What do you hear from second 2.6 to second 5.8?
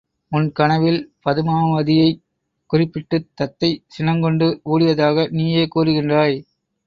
குறிப்பிட்டுத் தத்தை சினங்கொண்டு ஊடியதாக நீயே